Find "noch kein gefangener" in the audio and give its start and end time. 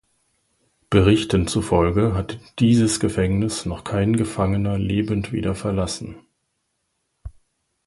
3.67-4.79